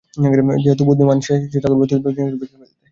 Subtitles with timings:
[0.63, 2.75] যেহেতু বুদ্ধিমান সে, চেষ্টা করবে অতি দ্রুত জিনিসগুলি বিক্রি করে দিতে।